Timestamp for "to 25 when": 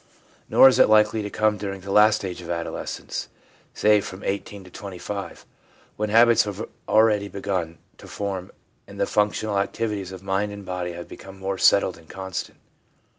4.63-6.09